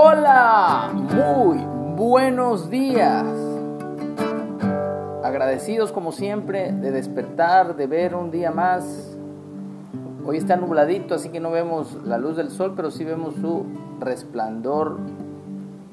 [0.00, 1.58] Hola, muy
[1.96, 3.26] buenos días.
[5.24, 9.18] Agradecidos como siempre de despertar, de ver un día más.
[10.24, 13.66] Hoy está nubladito, así que no vemos la luz del sol, pero sí vemos su
[13.98, 14.98] resplandor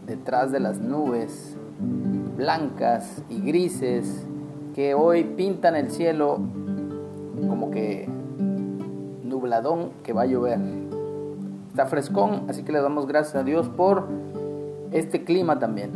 [0.05, 1.57] detrás de las nubes
[2.37, 4.23] blancas y grises
[4.75, 6.37] que hoy pintan el cielo
[7.49, 8.07] como que
[9.23, 10.84] nubladón que va a llover.
[11.75, 14.07] Está frescón, así que le damos gracias a Dios por
[14.93, 15.91] este clima también.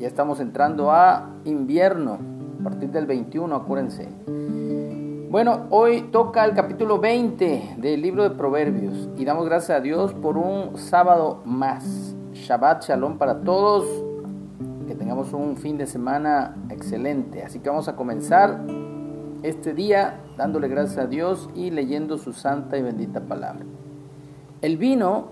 [0.00, 2.18] Ya estamos entrando a invierno,
[2.58, 4.08] a partir del 21, acuérdense.
[5.30, 10.12] Bueno, hoy toca el capítulo 20 del libro de Proverbios y damos gracias a Dios
[10.12, 12.16] por un sábado más.
[12.32, 13.86] Shabbat Shalom para todos.
[14.88, 17.44] Que tengamos un fin de semana excelente.
[17.44, 18.60] Así que vamos a comenzar
[19.44, 23.64] este día dándole gracias a Dios y leyendo su santa y bendita palabra.
[24.62, 25.28] El vino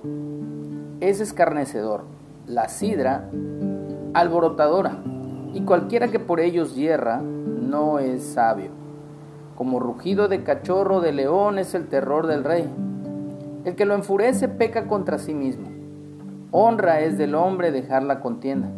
[1.00, 2.04] es escarnecedor,
[2.46, 3.28] la sidra
[4.14, 5.02] alborotadora,
[5.52, 8.70] y cualquiera que por ellos hierra no es sabio.
[9.54, 12.66] Como rugido de cachorro de león es el terror del rey.
[13.66, 15.68] El que lo enfurece peca contra sí mismo.
[16.50, 18.70] Honra es del hombre dejar la contienda,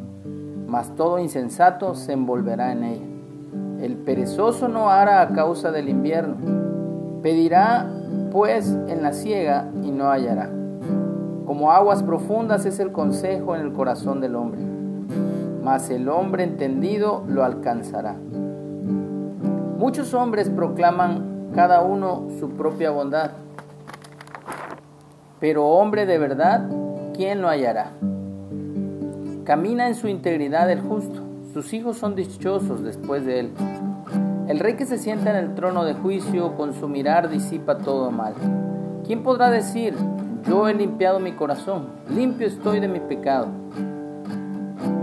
[0.66, 3.06] mas todo insensato se envolverá en ella.
[3.82, 6.34] El perezoso no hará a causa del invierno,
[7.22, 7.88] pedirá
[8.30, 10.50] pues en la ciega y no hallará.
[11.46, 14.60] Como aguas profundas es el consejo en el corazón del hombre,
[15.62, 18.16] mas el hombre entendido lo alcanzará.
[19.78, 23.32] Muchos hombres proclaman cada uno su propia bondad,
[25.40, 26.68] pero hombre de verdad,
[27.14, 27.90] ¿quién lo hallará?
[29.44, 31.20] Camina en su integridad el justo,
[31.52, 33.50] sus hijos son dichosos después de él.
[34.50, 38.10] El rey que se sienta en el trono de juicio con su mirar disipa todo
[38.10, 38.34] mal.
[39.06, 39.94] ¿Quién podrá decir,
[40.44, 43.46] yo he limpiado mi corazón, limpio estoy de mi pecado?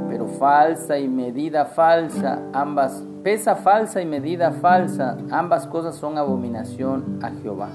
[0.09, 7.17] Pero falsa y medida falsa, ambas, pesa falsa y medida falsa, ambas cosas son abominación
[7.23, 7.69] a Jehová.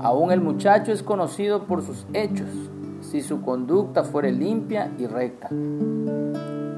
[0.00, 2.48] Aún el muchacho es conocido por sus hechos,
[3.00, 5.48] si su conducta fuere limpia y recta.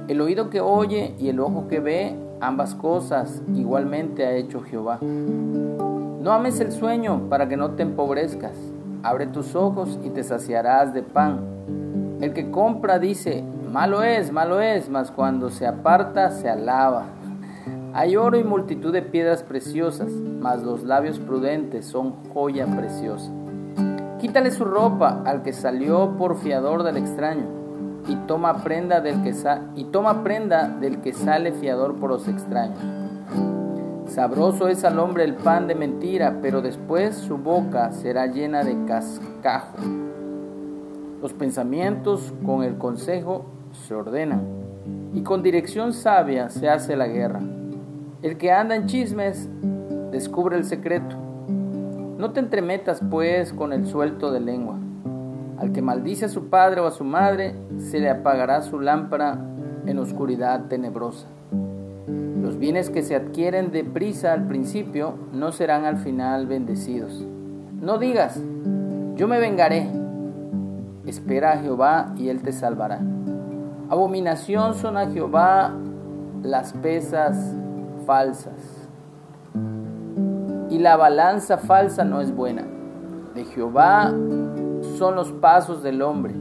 [0.09, 4.99] El oído que oye y el ojo que ve Ambas cosas igualmente ha hecho Jehová.
[5.00, 8.56] No ames el sueño para que no te empobrezcas.
[9.03, 11.41] Abre tus ojos y te saciarás de pan.
[12.21, 17.05] El que compra dice, malo es, malo es, mas cuando se aparta se alaba.
[17.93, 23.31] Hay oro y multitud de piedras preciosas, mas los labios prudentes son joya preciosa.
[24.19, 27.64] Quítale su ropa al que salió por fiador del extraño
[28.07, 29.35] y toma prenda del que,
[29.77, 32.79] y toma prenda del que sale fiador por los extraños.
[34.07, 38.85] Sabroso es al hombre el pan de mentira, pero después su boca será llena de
[38.85, 39.79] cascajo.
[41.23, 44.43] Los pensamientos con el consejo se ordenan,
[45.15, 47.41] y con dirección sabia se hace la guerra.
[48.23, 49.49] El que anda en chismes
[50.11, 51.17] descubre el secreto.
[52.19, 54.79] No te entremetas pues con el suelto de lengua
[55.65, 59.39] al que maldice a su padre o a su madre, se le apagará su lámpara
[59.87, 61.27] en oscuridad tenebrosa.
[62.43, 67.27] Los bienes que se adquieren deprisa al principio no serán al final bendecidos.
[67.81, 68.39] No digas,
[69.17, 69.89] yo me vengaré.
[71.07, 73.01] Espera a Jehová y él te salvará.
[73.89, 75.73] Abominación son a Jehová
[76.43, 77.55] las pesas
[78.07, 78.89] falsas.
[80.69, 82.65] Y la balanza falsa no es buena.
[83.35, 84.13] De Jehová
[84.94, 86.34] son los pasos del hombre.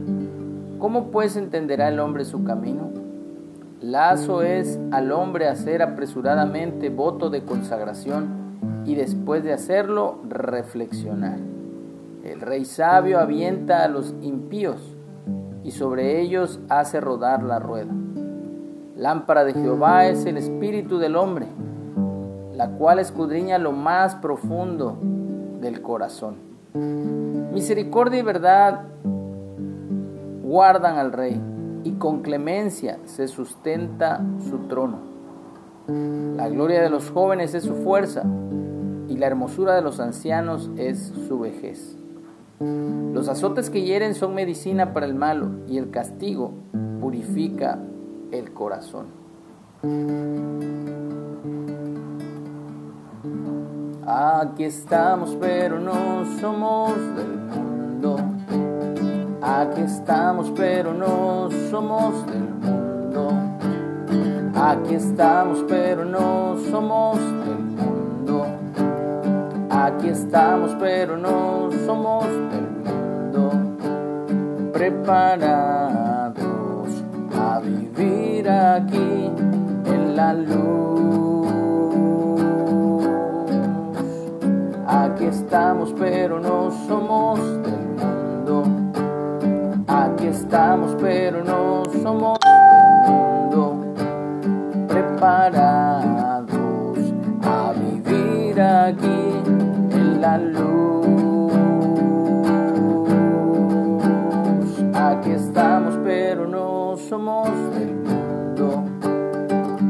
[0.78, 2.90] ¿Cómo pues entenderá el hombre su camino?
[3.80, 11.38] Lazo es al hombre hacer apresuradamente voto de consagración y después de hacerlo reflexionar.
[12.22, 14.96] El rey sabio avienta a los impíos
[15.64, 17.92] y sobre ellos hace rodar la rueda.
[18.96, 21.46] Lámpara de Jehová es el espíritu del hombre,
[22.54, 24.96] la cual escudriña lo más profundo
[25.60, 26.53] del corazón.
[26.74, 28.86] Misericordia y verdad
[30.42, 31.40] guardan al rey
[31.84, 34.20] y con clemencia se sustenta
[34.50, 34.98] su trono.
[35.86, 38.24] La gloria de los jóvenes es su fuerza
[39.08, 41.96] y la hermosura de los ancianos es su vejez.
[42.58, 46.54] Los azotes que hieren son medicina para el malo y el castigo
[47.00, 47.78] purifica
[48.32, 49.06] el corazón.
[54.44, 58.16] Aquí estamos, pero no somos del mundo.
[59.40, 63.32] Aquí estamos, pero no somos del mundo.
[64.54, 68.46] Aquí estamos, pero no somos del mundo.
[69.70, 73.50] Aquí estamos, pero no somos del mundo.
[74.74, 76.34] Prepara
[77.62, 79.30] vivir aquí
[79.86, 81.33] en la luz.
[84.94, 88.62] Aquí estamos, pero no somos del mundo.
[89.88, 93.76] Aquí estamos, pero no somos del mundo.
[94.86, 96.46] Preparados
[97.42, 99.42] a vivir aquí
[99.90, 101.52] en la luz.
[104.94, 108.84] Aquí estamos, pero no somos del mundo.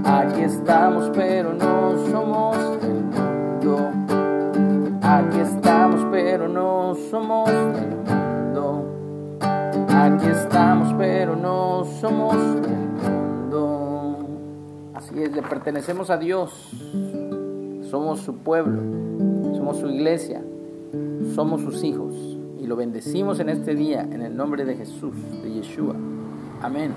[0.03, 3.04] Aquí estamos, pero no somos del mundo.
[6.95, 8.85] Somos del mundo.
[9.89, 14.19] Aquí estamos, pero no somos del mundo.
[14.95, 16.71] Así es, le pertenecemos a Dios.
[17.91, 18.81] Somos su pueblo,
[19.55, 20.43] somos su iglesia,
[21.35, 22.15] somos sus hijos.
[22.61, 25.95] Y lo bendecimos en este día en el nombre de Jesús, de Yeshua.
[26.63, 26.93] Amén.